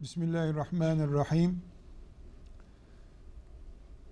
[0.00, 1.62] Bismillahirrahmanirrahim.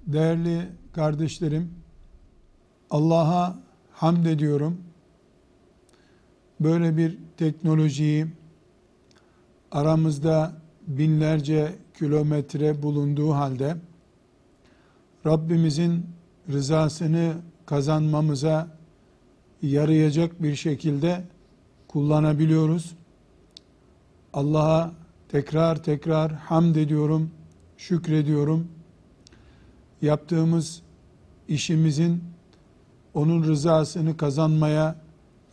[0.07, 1.75] Değerli kardeşlerim,
[2.91, 3.59] Allah'a
[3.93, 4.81] hamd ediyorum.
[6.61, 8.27] Böyle bir teknolojiyi
[9.73, 10.53] aramızda
[10.87, 13.77] binlerce kilometre bulunduğu halde
[15.27, 16.07] Rabbimizin
[16.53, 17.35] rızasını
[17.67, 18.69] kazanmamıza
[19.63, 21.25] yarayacak bir şekilde
[21.89, 22.95] kullanabiliyoruz.
[24.33, 27.31] Allah'a tekrar tekrar hamd ediyorum,
[27.77, 28.69] şükrediyorum.
[30.03, 30.83] Yaptığımız
[31.49, 32.25] işimizin
[33.15, 34.97] onun rızasını kazanmaya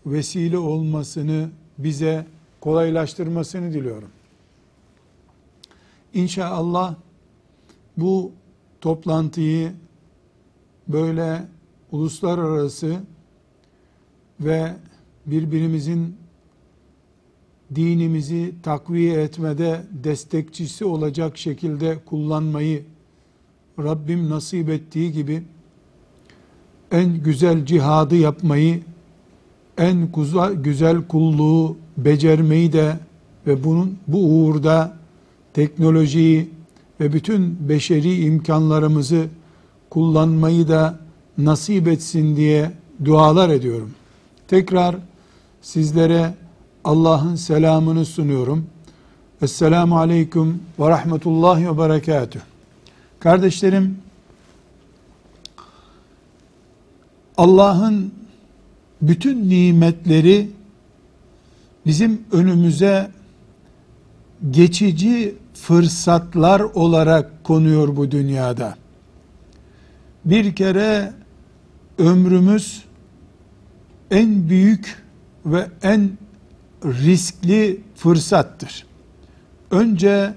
[0.06, 2.26] vesile olmasını bize
[2.62, 4.10] kolaylaştırmasını diliyorum.
[6.14, 6.96] İnşallah
[7.98, 8.32] bu
[8.82, 9.74] toplantıyı
[10.88, 11.48] böyle
[11.92, 13.00] uluslararası
[14.40, 14.74] ve
[15.26, 16.18] birbirimizin
[17.76, 22.84] dinimizi takviye etmede destekçisi olacak şekilde kullanmayı
[23.80, 25.44] Rabbim nasip ettiği gibi
[26.92, 28.82] en güzel cihadı yapmayı,
[29.78, 30.10] en
[30.64, 33.00] güzel kulluğu becermeyi de
[33.48, 34.98] ve bunun bu uğurda
[35.54, 36.50] teknolojiyi
[37.00, 39.28] ve bütün beşeri imkanlarımızı
[39.90, 41.00] kullanmayı da
[41.38, 42.72] nasip etsin diye
[43.06, 43.92] dualar ediyorum.
[44.48, 44.96] Tekrar
[45.62, 46.34] sizlere
[46.86, 48.66] Allah'ın selamını sunuyorum.
[49.42, 52.40] Esselamu Aleyküm ve Rahmetullahi ve Berekatüh.
[53.20, 53.98] Kardeşlerim,
[57.38, 58.14] Allah'ın
[59.02, 60.50] bütün nimetleri
[61.86, 63.12] bizim önümüze
[64.52, 68.76] geçici fırsatlar olarak konuyor bu dünyada.
[70.26, 71.14] Bir kere
[71.98, 72.84] ömrümüz
[74.12, 75.04] en büyük
[75.46, 76.12] ve en
[76.86, 78.86] riskli fırsattır.
[79.72, 80.34] Önce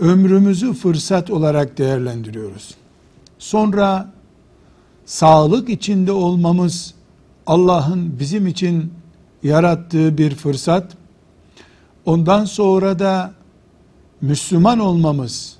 [0.00, 2.74] ömrümüzü fırsat olarak değerlendiriyoruz.
[3.38, 4.12] Sonra
[5.06, 6.94] sağlık içinde olmamız
[7.46, 8.92] Allah'ın bizim için
[9.42, 10.92] yarattığı bir fırsat.
[12.06, 13.34] Ondan sonra da
[14.20, 15.56] Müslüman olmamız,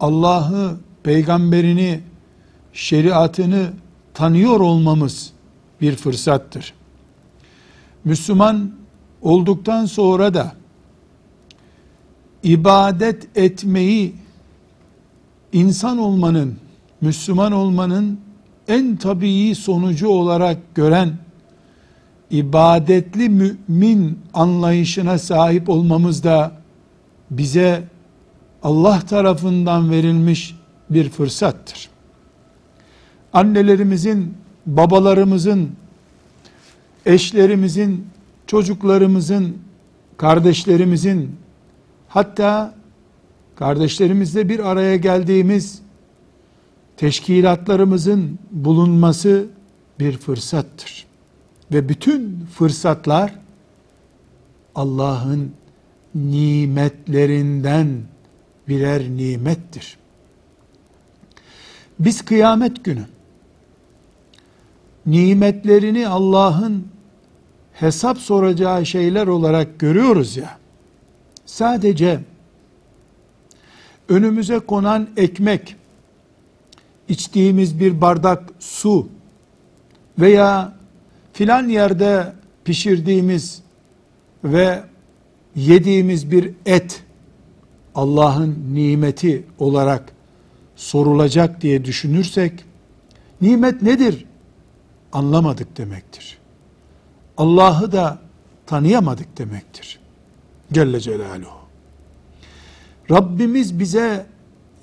[0.00, 2.00] Allah'ı, peygamberini,
[2.72, 3.70] şeriatını
[4.14, 5.32] tanıyor olmamız
[5.80, 6.74] bir fırsattır.
[8.04, 8.72] Müslüman
[9.22, 10.52] olduktan sonra da
[12.42, 14.14] ibadet etmeyi
[15.52, 16.56] insan olmanın,
[17.00, 18.20] Müslüman olmanın
[18.68, 21.12] en tabii sonucu olarak gören
[22.30, 26.52] ibadetli mümin anlayışına sahip olmamız da
[27.30, 27.82] bize
[28.62, 30.56] Allah tarafından verilmiş
[30.90, 31.88] bir fırsattır.
[33.32, 34.34] Annelerimizin,
[34.66, 35.70] babalarımızın,
[37.06, 38.06] eşlerimizin,
[38.52, 39.58] çocuklarımızın,
[40.16, 41.36] kardeşlerimizin,
[42.08, 42.74] hatta
[43.54, 45.82] kardeşlerimizle bir araya geldiğimiz
[46.96, 49.46] teşkilatlarımızın bulunması
[50.00, 51.06] bir fırsattır.
[51.72, 53.34] Ve bütün fırsatlar
[54.74, 55.52] Allah'ın
[56.14, 57.88] nimetlerinden
[58.68, 59.98] birer nimettir.
[61.98, 63.06] Biz kıyamet günü
[65.06, 66.92] nimetlerini Allah'ın
[67.82, 70.58] hesap soracağı şeyler olarak görüyoruz ya.
[71.46, 72.20] Sadece
[74.08, 75.76] önümüze konan ekmek,
[77.08, 79.08] içtiğimiz bir bardak su
[80.18, 80.72] veya
[81.32, 82.32] filan yerde
[82.64, 83.62] pişirdiğimiz
[84.44, 84.82] ve
[85.56, 87.02] yediğimiz bir et
[87.94, 90.12] Allah'ın nimeti olarak
[90.76, 92.64] sorulacak diye düşünürsek
[93.40, 94.24] nimet nedir?
[95.12, 96.41] Anlamadık demektir.
[97.42, 98.18] Allah'ı da
[98.66, 100.00] tanıyamadık demektir.
[100.72, 101.58] Celle Celaluhu.
[103.10, 104.26] Rabbimiz bize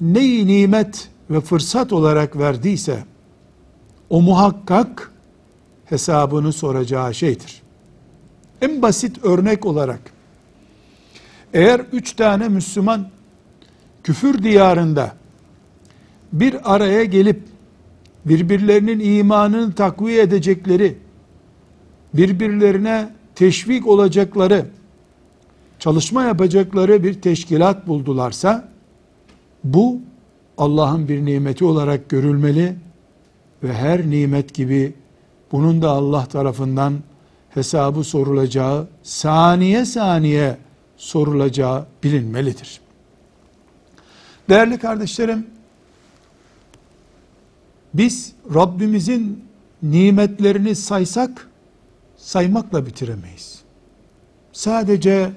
[0.01, 3.03] neyi nimet ve fırsat olarak verdiyse
[4.09, 5.11] o muhakkak
[5.85, 7.61] hesabını soracağı şeydir.
[8.61, 10.01] En basit örnek olarak
[11.53, 13.09] eğer üç tane Müslüman
[14.03, 15.15] küfür diyarında
[16.33, 17.41] bir araya gelip
[18.25, 20.97] birbirlerinin imanını takviye edecekleri
[22.13, 24.65] birbirlerine teşvik olacakları,
[25.79, 28.69] çalışma yapacakları bir teşkilat buldularsa,
[29.63, 29.99] bu
[30.57, 32.75] Allah'ın bir nimeti olarak görülmeli
[33.63, 34.93] ve her nimet gibi
[35.51, 36.93] bunun da Allah tarafından
[37.49, 40.57] hesabı sorulacağı, saniye saniye
[40.97, 42.81] sorulacağı bilinmelidir.
[44.49, 45.47] Değerli kardeşlerim,
[47.93, 49.45] biz Rabbimizin
[49.83, 51.48] nimetlerini saysak,
[52.19, 53.61] saymakla bitiremeyiz.
[54.51, 55.31] Sadece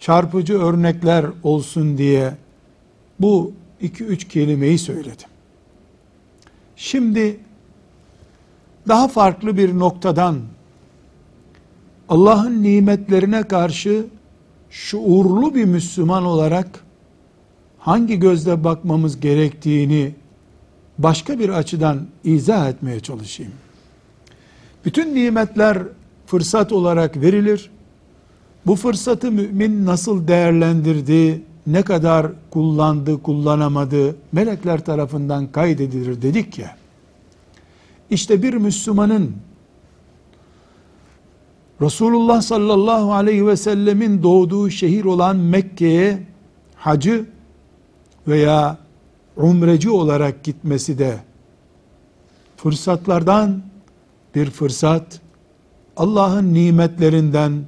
[0.00, 2.34] çarpıcı örnekler olsun diye
[3.20, 5.28] bu iki üç kelimeyi söyledim.
[6.76, 7.40] Şimdi
[8.88, 10.40] daha farklı bir noktadan
[12.08, 14.06] Allah'ın nimetlerine karşı
[14.70, 16.84] şuurlu bir Müslüman olarak
[17.78, 20.14] hangi gözle bakmamız gerektiğini
[20.98, 23.52] başka bir açıdan izah etmeye çalışayım.
[24.84, 25.78] Bütün nimetler
[26.26, 27.70] fırsat olarak verilir.
[28.66, 36.76] Bu fırsatı mümin nasıl değerlendirdi, ne kadar kullandı, kullanamadı, melekler tarafından kaydedilir dedik ya.
[38.10, 39.32] İşte bir Müslümanın
[41.80, 46.22] Resulullah sallallahu aleyhi ve sellemin doğduğu şehir olan Mekke'ye
[46.76, 47.26] hacı
[48.28, 48.78] veya
[49.36, 51.18] umreci olarak gitmesi de
[52.56, 53.62] fırsatlardan
[54.34, 55.20] bir fırsat,
[55.96, 57.64] Allah'ın nimetlerinden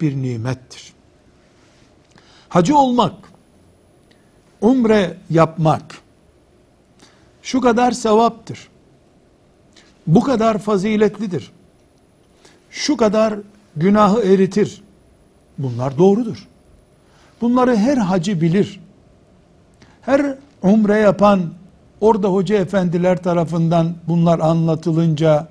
[0.00, 0.92] bir nimettir.
[2.48, 3.14] Hacı olmak,
[4.60, 6.02] umre yapmak
[7.42, 8.68] şu kadar sevaptır.
[10.06, 11.50] Bu kadar faziletlidir.
[12.70, 13.34] Şu kadar
[13.76, 14.82] günahı eritir.
[15.58, 16.48] Bunlar doğrudur.
[17.40, 18.80] Bunları her hacı bilir.
[20.00, 21.40] Her umre yapan
[22.00, 25.48] orada hoca efendiler tarafından bunlar anlatılınca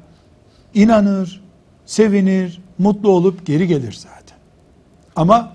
[0.74, 1.42] inanır,
[1.88, 4.38] sevinir, mutlu olup geri gelir zaten.
[5.16, 5.54] Ama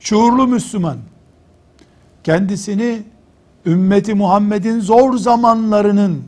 [0.00, 0.96] şuurlu Müslüman
[2.24, 3.02] kendisini
[3.66, 6.22] ümmeti Muhammed'in zor zamanlarının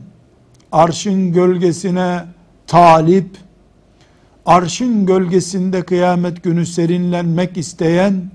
[0.71, 2.25] arşın gölgesine
[2.67, 3.37] talip,
[4.45, 8.31] arşın gölgesinde kıyamet günü serinlenmek isteyen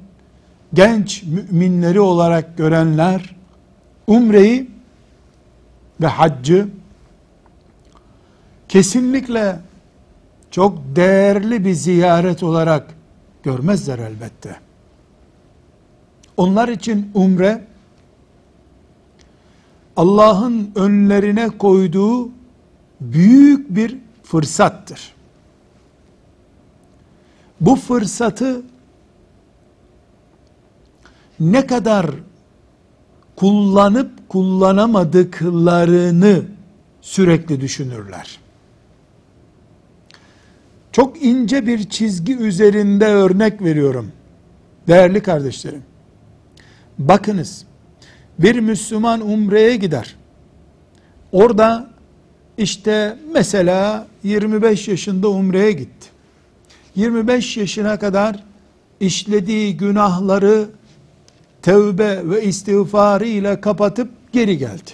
[0.75, 3.36] genç müminleri olarak görenler
[4.06, 4.70] umreyi
[6.00, 6.69] ve haccı
[8.69, 9.56] kesinlikle
[10.50, 12.94] çok değerli bir ziyaret olarak
[13.43, 14.56] görmezler elbette.
[16.37, 17.67] Onlar için umre
[19.97, 22.29] Allah'ın önlerine koyduğu
[23.00, 25.14] büyük bir fırsattır.
[27.61, 28.62] Bu fırsatı
[31.41, 32.11] ne kadar
[33.37, 36.43] kullanıp kullanamadıklarını
[37.00, 38.41] sürekli düşünürler.
[40.92, 44.12] Çok ince bir çizgi üzerinde örnek veriyorum.
[44.88, 45.82] Değerli kardeşlerim.
[46.98, 47.64] Bakınız.
[48.38, 50.16] Bir Müslüman umreye gider.
[51.32, 51.90] Orada
[52.58, 56.08] işte mesela 25 yaşında umreye gitti.
[56.96, 58.44] 25 yaşına kadar
[59.00, 60.69] işlediği günahları
[61.62, 64.90] tevbe ve istiğfarı ile kapatıp geri geldi.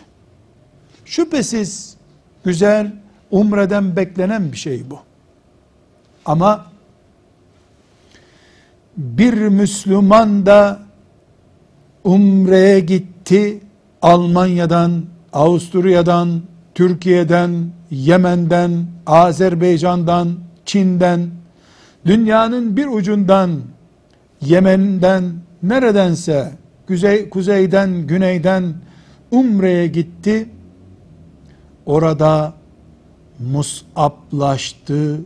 [1.05, 1.97] Şüphesiz
[2.45, 2.93] güzel,
[3.31, 5.06] umreden beklenen bir şey bu.
[6.27, 6.67] Ama
[8.97, 10.81] bir Müslüman da
[12.05, 13.61] umreye gitti,
[14.03, 16.43] Almanya'dan, Avusturya'dan,
[16.75, 17.51] Türkiye'den,
[17.91, 20.29] Yemen'den, Azerbaycan'dan,
[20.65, 21.31] Çin'den,
[22.07, 23.51] dünyanın bir ucundan,
[24.41, 25.25] Yemen'den,
[25.63, 26.53] neredense,
[26.87, 28.75] kuzey, kuzeyden, güneyden
[29.31, 30.49] umreye gitti.
[31.87, 32.53] Orada
[33.39, 35.21] musaplaştı,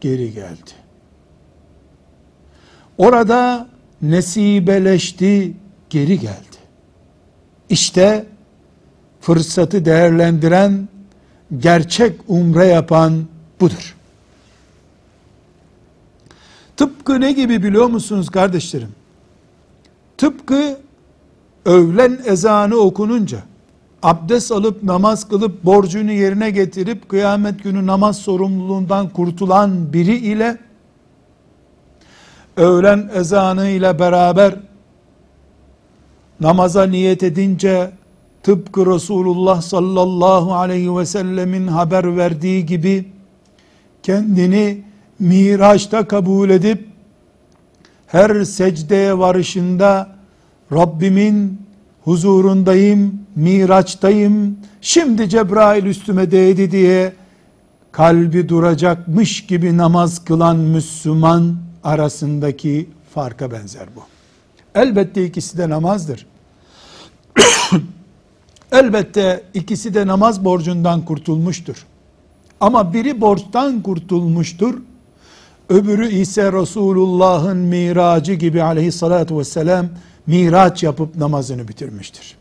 [0.00, 0.70] geri geldi.
[2.98, 3.68] Orada
[4.02, 5.52] nesibeleşti,
[5.90, 6.60] geri geldi.
[7.68, 8.26] İşte
[9.20, 10.88] fırsatı değerlendiren,
[11.58, 13.26] gerçek umre yapan
[13.60, 13.96] budur.
[16.76, 18.94] Tıpkı ne gibi biliyor musunuz kardeşlerim?
[20.18, 20.80] Tıpkı
[21.64, 23.49] öğlen ezanı okununca
[24.02, 30.58] abdest alıp namaz kılıp borcunu yerine getirip kıyamet günü namaz sorumluluğundan kurtulan biri ile
[32.56, 34.54] öğlen ezanı ile beraber
[36.40, 37.90] namaza niyet edince
[38.42, 43.08] tıpkı Resulullah sallallahu aleyhi ve sellemin haber verdiği gibi
[44.02, 44.82] kendini
[45.18, 46.88] Miraç'ta kabul edip
[48.06, 50.08] her secdeye varışında
[50.72, 51.62] Rabbimin
[52.04, 57.12] huzurundayım, Miraç'tayım, şimdi Cebrail üstüme değdi diye
[57.92, 64.00] kalbi duracakmış gibi namaz kılan Müslüman arasındaki farka benzer bu.
[64.74, 66.26] Elbette ikisi de namazdır.
[68.72, 71.86] Elbette ikisi de namaz borcundan kurtulmuştur.
[72.60, 74.74] Ama biri borçtan kurtulmuştur.
[75.68, 79.86] Öbürü ise Resulullah'ın miracı gibi aleyhissalatü vesselam
[80.26, 82.36] miraç yapıp namazını bitirmiştir.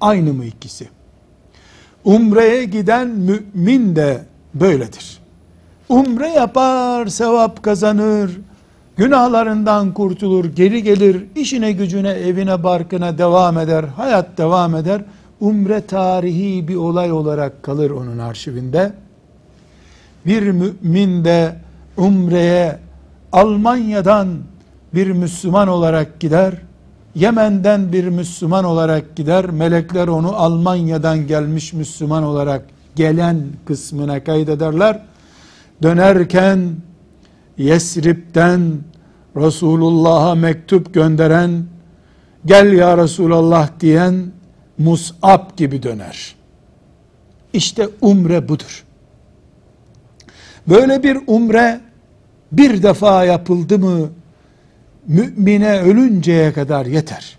[0.00, 0.88] Aynı mı ikisi?
[2.04, 5.18] Umreye giden mümin de böyledir.
[5.88, 8.30] Umre yapar, sevap kazanır,
[8.96, 15.02] Günahlarından kurtulur, geri gelir, işine gücüne, evine, barkına devam eder, hayat devam eder.
[15.40, 18.92] Umre tarihi bir olay olarak kalır onun arşivinde.
[20.26, 21.56] Bir mümin de
[21.96, 22.78] umreye
[23.32, 24.28] Almanya'dan
[24.94, 26.54] bir Müslüman olarak gider,
[27.14, 32.66] Yemen'den bir Müslüman olarak gider, melekler onu Almanya'dan gelmiş Müslüman olarak
[32.96, 35.02] gelen kısmına kaydederler.
[35.82, 36.76] Dönerken
[37.58, 38.78] Yesrib'den
[39.36, 41.64] Resulullah'a mektup gönderen,
[42.46, 44.32] gel ya Resulallah diyen
[44.78, 46.34] Mus'ab gibi döner.
[47.52, 48.84] İşte umre budur.
[50.68, 51.80] Böyle bir umre
[52.52, 54.08] bir defa yapıldı mı
[55.06, 57.38] mümine ölünceye kadar yeter.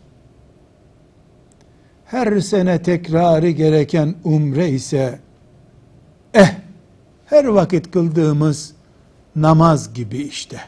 [2.05, 5.19] Her sene tekrarı gereken umre ise
[6.33, 6.51] eh
[7.25, 8.73] her vakit kıldığımız
[9.35, 10.61] namaz gibi işte.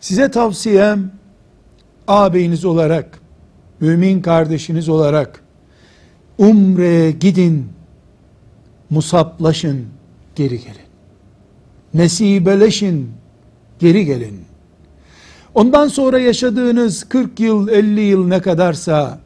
[0.00, 1.12] Size tavsiyem
[2.08, 3.20] ağabeyiniz olarak,
[3.80, 5.44] mümin kardeşiniz olarak
[6.38, 7.68] umreye gidin,
[8.90, 9.86] musaplaşın,
[10.34, 10.84] geri gelin.
[11.94, 13.10] Nesibeleşin,
[13.78, 14.53] geri gelin.
[15.54, 19.18] Ondan sonra yaşadığınız 40 yıl, 50 yıl ne kadarsa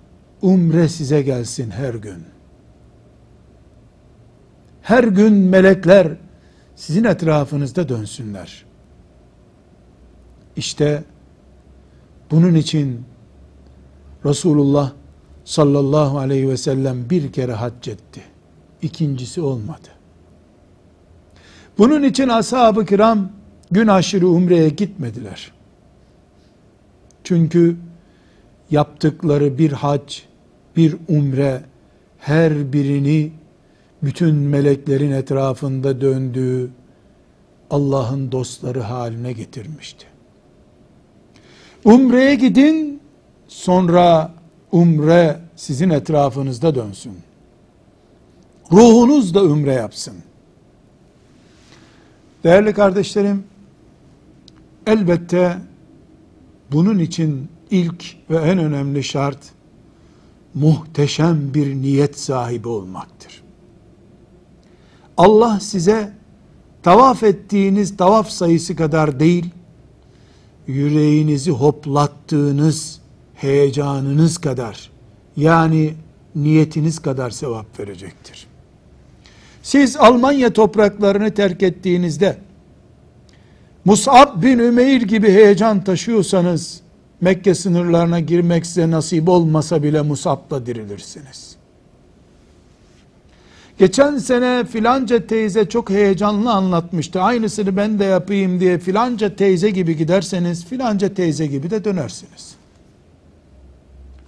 [0.43, 2.25] umre size gelsin her gün.
[4.83, 6.09] Her gün melekler
[6.77, 8.65] sizin etrafınızda dönsünler.
[10.57, 11.05] İşte
[12.31, 13.05] bunun için
[14.25, 14.93] Resulullah
[15.45, 18.21] sallallahu aleyhi ve sellem bir kere hac etti.
[18.83, 19.89] İkincisi olmadı.
[21.79, 23.31] Bunun için ashab-ı kiram
[23.71, 25.58] gün aşırı umreye gitmediler.
[27.25, 27.77] Çünkü
[28.71, 30.19] yaptıkları bir hac,
[30.77, 31.63] bir umre
[32.19, 33.33] her birini
[34.03, 36.71] bütün meleklerin etrafında döndüğü
[37.71, 40.07] Allah'ın dostları haline getirmişti.
[41.85, 43.01] Umre'ye gidin,
[43.49, 44.35] sonra
[44.73, 47.13] umre sizin etrafınızda dönsün.
[48.73, 50.15] Ruhunuz da umre yapsın.
[52.45, 53.45] Değerli kardeşlerim,
[54.87, 55.59] elbette
[56.73, 59.39] bunun için ilk ve en önemli şart
[60.55, 63.43] muhteşem bir niyet sahibi olmaktır.
[65.17, 66.13] Allah size
[66.83, 69.51] tavaf ettiğiniz tavaf sayısı kadar değil,
[70.67, 73.01] yüreğinizi hoplattığınız
[73.35, 74.91] heyecanınız kadar,
[75.37, 75.95] yani
[76.35, 78.47] niyetiniz kadar sevap verecektir.
[79.63, 82.39] Siz Almanya topraklarını terk ettiğinizde,
[83.85, 86.81] Mus'ab bin Ümeyr gibi heyecan taşıyorsanız,
[87.21, 91.57] Mekke sınırlarına girmek size nasip olmasa bile Mus'ab'la dirilirsiniz.
[93.79, 97.23] Geçen sene filanca teyze çok heyecanlı anlatmıştı.
[97.23, 102.55] Aynısını ben de yapayım diye filanca teyze gibi giderseniz filanca teyze gibi de dönersiniz.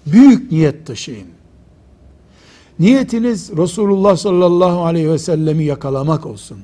[0.07, 1.29] Büyük niyet taşıyın.
[2.79, 6.59] Niyetiniz Resulullah sallallahu aleyhi ve sellemi yakalamak olsun.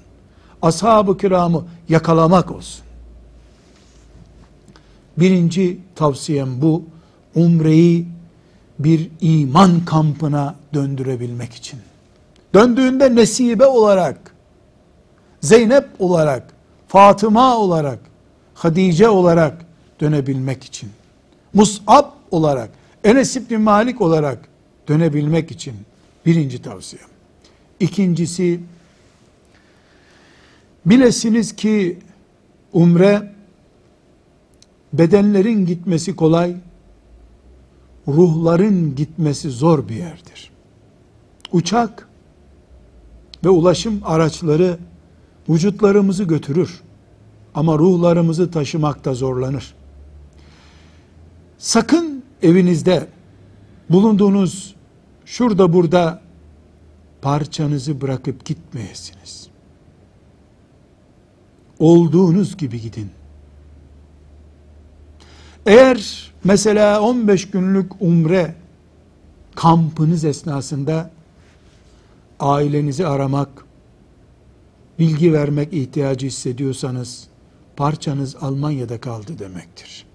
[0.67, 2.85] Ashab-ı kiramı yakalamak olsun.
[5.17, 6.85] Birinci tavsiyem bu.
[7.35, 8.07] Umreyi
[8.79, 11.81] bir iman kampına döndürebilmek için.
[12.55, 14.35] Döndüğünde nesibe olarak,
[15.41, 16.53] Zeynep olarak,
[16.89, 17.99] Fatıma olarak,
[18.55, 19.67] Hadice olarak
[20.01, 20.91] dönebilmek için.
[21.55, 22.71] Mus'ab olarak,
[23.05, 24.49] Enes İbni Malik olarak
[24.89, 25.75] dönebilmek için
[26.27, 27.09] birinci tavsiyem.
[27.81, 28.61] İkincisi,
[30.87, 31.99] bilesiniz ki
[32.73, 33.33] umre
[34.93, 36.57] bedenlerin gitmesi kolay,
[38.09, 40.51] ruhların gitmesi zor bir yerdir.
[41.53, 42.09] Uçak
[43.45, 44.79] ve ulaşım araçları
[45.49, 46.83] vücutlarımızı götürür
[47.55, 49.75] ama ruhlarımızı taşımakta zorlanır.
[51.59, 53.07] Sakın evinizde
[53.91, 54.75] bulunduğunuz
[55.25, 56.23] şurada burada
[57.23, 59.49] parçanızı bırakıp gitmeyesiniz.
[61.79, 63.11] Olduğunuz gibi gidin.
[65.67, 68.55] Eğer mesela 15 günlük umre
[69.55, 71.11] kampınız esnasında
[72.41, 73.49] ailenizi aramak,
[74.99, 77.29] bilgi vermek ihtiyacı hissediyorsanız
[77.77, 80.07] parçanız Almanya'da kaldı demektir.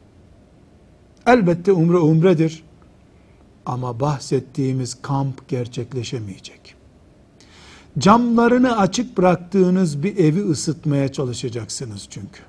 [1.28, 2.64] Elbette umre umredir
[3.66, 6.76] ama bahsettiğimiz kamp gerçekleşemeyecek.
[8.00, 12.42] Camlarını açık bıraktığınız bir evi ısıtmaya çalışacaksınız çünkü.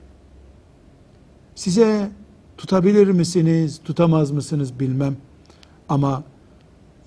[1.55, 2.11] Size
[2.59, 5.17] tutabilir misiniz, tutamaz mısınız bilmem.
[5.89, 6.23] Ama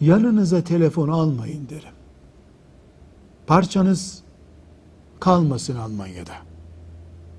[0.01, 1.95] yanınıza telefon almayın derim.
[3.47, 4.23] Parçanız
[5.19, 6.33] kalmasın Almanya'da.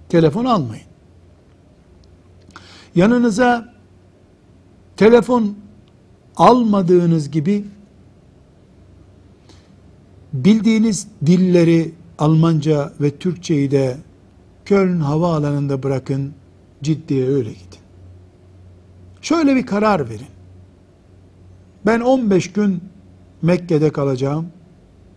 [0.08, 0.86] Telefon almayın.
[2.94, 3.74] yanınıza
[4.96, 5.56] telefon
[6.36, 7.64] almadığınız gibi
[10.44, 13.96] bildiğiniz dilleri Almanca ve Türkçeyi de
[14.64, 16.34] Köln havaalanında bırakın,
[16.82, 17.80] ciddiye öyle gidin.
[19.22, 20.26] Şöyle bir karar verin.
[21.86, 22.82] Ben 15 gün
[23.42, 24.46] Mekke'de kalacağım,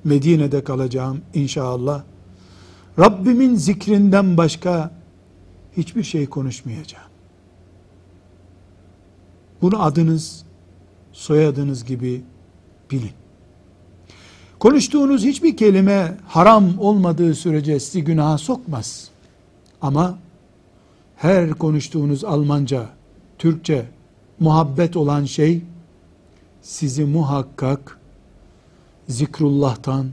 [0.04, 2.04] Medine'de kalacağım inşallah.
[3.00, 4.92] Rabbimin zikrinden başka
[5.78, 7.10] hiçbir şey konuşmayacağım.
[9.62, 10.46] Bunu adınız,
[11.12, 12.22] soyadınız gibi
[12.92, 13.12] bilin.
[14.60, 19.10] Konuştuğunuz hiçbir kelime haram olmadığı sürece sizi günaha sokmaz.
[19.82, 20.20] Ama
[21.16, 22.90] her konuştuğunuz Almanca,
[23.38, 23.86] Türkçe,
[24.40, 25.62] muhabbet olan şey
[26.62, 28.00] sizi muhakkak
[29.08, 30.08] zikrullah'tan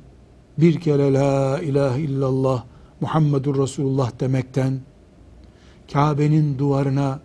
[0.59, 2.65] bir kere la ilahe illallah
[3.01, 4.81] Muhammedur Resulullah demekten
[5.93, 7.21] Kabe'nin duvarına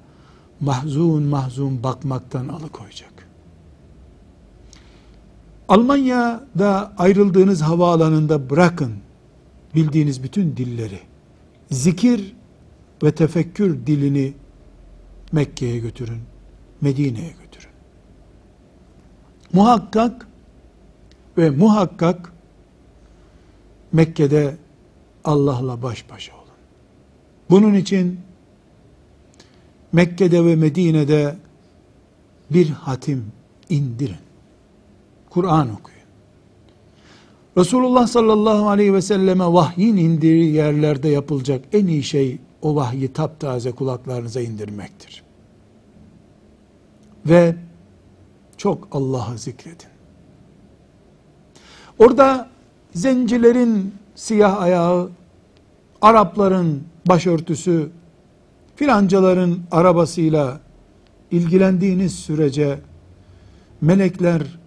[0.59, 3.10] mahzun mahzun bakmaktan alıkoyacak.
[5.71, 8.93] Almanya'da ayrıldığınız havaalanında bırakın
[9.75, 10.99] bildiğiniz bütün dilleri.
[11.69, 12.35] Zikir
[13.03, 14.33] ve tefekkür dilini
[15.31, 16.19] Mekke'ye götürün,
[16.81, 17.69] Medine'ye götürün.
[19.53, 20.27] Muhakkak
[21.37, 22.33] ve muhakkak
[23.91, 24.55] Mekke'de
[25.23, 26.45] Allah'la baş başa olun.
[27.49, 28.19] Bunun için
[29.91, 31.35] Mekke'de ve Medine'de
[32.49, 33.25] bir hatim
[33.69, 34.30] indirin.
[35.31, 36.01] Kur'an okuyun.
[37.57, 43.71] Resulullah sallallahu aleyhi ve selleme vahyin indiği yerlerde yapılacak en iyi şey o vahyi taptaze
[43.71, 45.23] kulaklarınıza indirmektir.
[47.25, 47.55] Ve
[48.57, 49.89] çok Allah'ı zikredin.
[51.99, 52.49] Orada
[52.93, 55.09] zencilerin siyah ayağı,
[56.01, 57.89] Arapların başörtüsü,
[58.75, 60.59] filancaların arabasıyla
[61.31, 62.79] ilgilendiğiniz sürece
[63.81, 64.60] melekler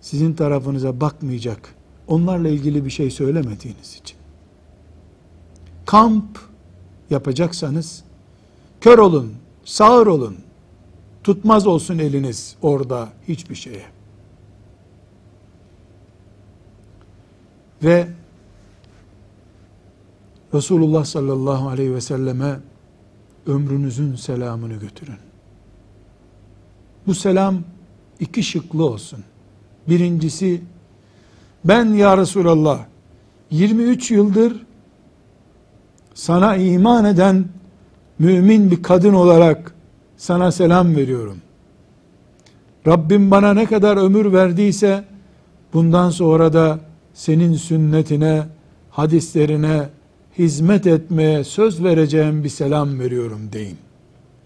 [0.00, 1.74] sizin tarafınıza bakmayacak.
[2.06, 4.16] Onlarla ilgili bir şey söylemediğiniz için.
[5.86, 6.38] Kamp
[7.10, 8.04] yapacaksanız
[8.80, 9.34] kör olun,
[9.64, 10.36] sağır olun.
[11.24, 13.84] Tutmaz olsun eliniz orada hiçbir şeye.
[17.82, 18.08] Ve
[20.54, 22.60] Resulullah sallallahu aleyhi ve selleme
[23.46, 25.18] ömrünüzün selamını götürün.
[27.06, 27.58] Bu selam
[28.20, 29.24] iki şıklı olsun.
[29.90, 30.60] Birincisi
[31.64, 32.78] ben ya Resulallah
[33.50, 34.66] 23 yıldır
[36.14, 37.44] sana iman eden
[38.18, 39.74] mümin bir kadın olarak
[40.16, 41.38] sana selam veriyorum.
[42.86, 45.04] Rabbim bana ne kadar ömür verdiyse
[45.72, 46.80] bundan sonra da
[47.14, 48.42] senin sünnetine,
[48.90, 49.88] hadislerine
[50.38, 53.76] hizmet etmeye söz vereceğim bir selam veriyorum deyin.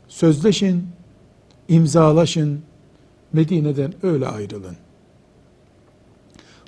[0.09, 0.87] Sözleşin,
[1.69, 2.61] imzalaşın,
[3.33, 4.77] Medine'den öyle ayrılın.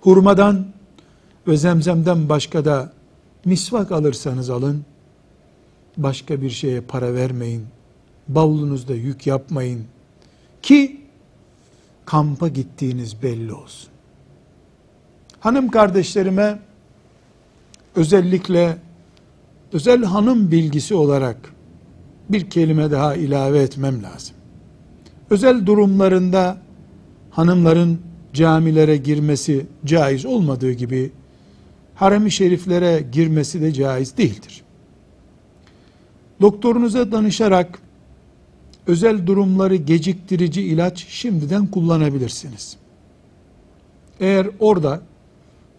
[0.07, 0.66] Hurmadan
[1.49, 2.92] ve zemzemden başka da
[3.45, 4.85] misvak alırsanız alın,
[5.97, 7.66] başka bir şeye para vermeyin,
[8.29, 9.85] bavulunuzda yük yapmayın
[10.62, 11.01] ki
[12.05, 13.90] kampa gittiğiniz belli olsun.
[15.40, 16.59] Hanım kardeşlerime
[17.97, 18.79] özellikle
[19.73, 21.37] özel hanım bilgisi olarak
[22.29, 24.37] bir kelime daha ilave etmem lazım.
[25.31, 26.59] Özel durumlarında
[27.31, 28.06] hanımların
[28.37, 31.11] camilere girmesi caiz olmadığı gibi
[31.94, 34.62] harem-i şeriflere girmesi de caiz değildir.
[36.40, 37.79] Doktorunuza danışarak
[38.87, 42.77] özel durumları geciktirici ilaç şimdiden kullanabilirsiniz.
[44.20, 45.01] Eğer orada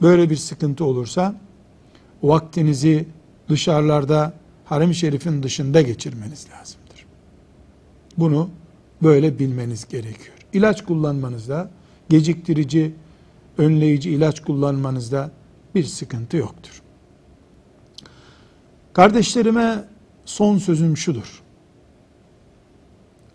[0.01, 1.35] böyle bir sıkıntı olursa
[2.23, 3.05] vaktinizi
[3.49, 4.33] dışarılarda
[4.65, 7.05] harem-i şerifin dışında geçirmeniz lazımdır.
[8.17, 8.49] Bunu
[9.03, 10.37] böyle bilmeniz gerekiyor.
[10.53, 11.69] İlaç kullanmanızda,
[12.09, 12.93] geciktirici,
[13.57, 15.31] önleyici ilaç kullanmanızda
[15.75, 16.81] bir sıkıntı yoktur.
[18.93, 19.83] Kardeşlerime
[20.25, 21.43] son sözüm şudur.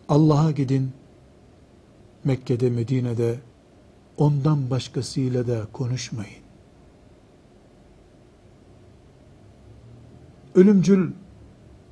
[0.08, 0.90] Allah'a gidin,
[2.24, 3.38] Mekke'de, Medine'de
[4.16, 6.42] ondan başkasıyla da konuşmayın.
[10.54, 11.10] Ölümcül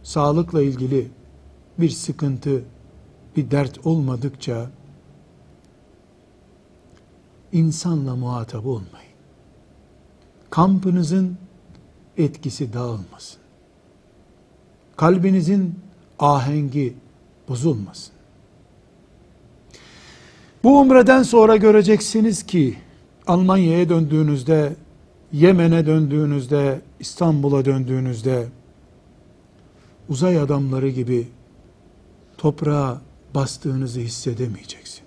[0.02, 1.08] sağlıkla ilgili
[1.78, 2.62] bir sıkıntı,
[3.36, 4.70] bir dert olmadıkça
[7.52, 9.10] insanla muhatap olmayın.
[10.50, 11.36] Kampınızın
[12.16, 13.40] etkisi dağılmasın.
[14.96, 15.78] Kalbinizin
[16.18, 16.94] ahengi
[17.48, 18.12] bozulmasın.
[20.64, 22.76] Bu umreden sonra göreceksiniz ki
[23.26, 24.76] Almanya'ya döndüğünüzde,
[25.32, 28.48] Yemen'e döndüğünüzde, İstanbul'a döndüğünüzde
[30.08, 31.28] uzay adamları gibi
[32.38, 33.00] toprağa
[33.34, 34.99] bastığınızı hissedemeyeceksiniz.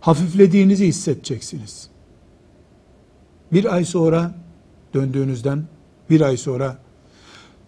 [0.00, 1.88] Hafiflediğinizi hissedeceksiniz.
[3.52, 4.34] Bir ay sonra
[4.94, 5.64] döndüğünüzden
[6.10, 6.78] bir ay sonra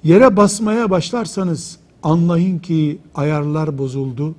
[0.04, 4.34] yere basmaya başlarsanız anlayın ki ayarlar bozuldu.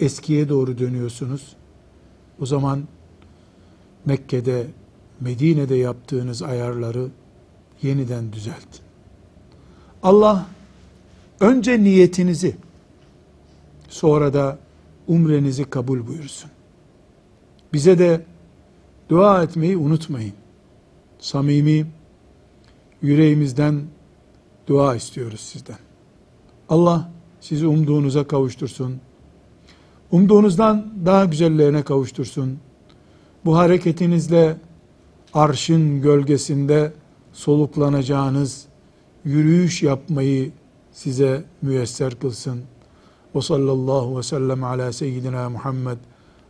[0.00, 1.56] Eskiye doğru dönüyorsunuz.
[2.40, 2.82] O zaman
[4.04, 4.66] Mekke'de,
[5.20, 7.08] Medine'de yaptığınız ayarları
[7.82, 8.80] yeniden düzeltin.
[10.02, 10.46] Allah
[11.40, 12.56] önce niyetinizi
[13.88, 14.58] sonra da
[15.08, 16.50] umrenizi kabul buyursun.
[17.72, 18.20] Bize de
[19.08, 20.32] dua etmeyi unutmayın.
[21.18, 21.86] Samimi
[23.02, 23.82] yüreğimizden
[24.66, 25.78] dua istiyoruz sizden.
[26.68, 29.00] Allah sizi umduğunuza kavuştursun.
[30.10, 32.58] Umduğunuzdan daha güzellerine kavuştursun.
[33.44, 34.56] Bu hareketinizle
[35.34, 36.92] arşın gölgesinde
[37.32, 38.66] soluklanacağınız
[39.24, 40.52] yürüyüş yapmayı
[40.92, 42.60] size müyesser kılsın.
[43.34, 45.98] Ve sallallahu ve sellem ala seyyidina Muhammed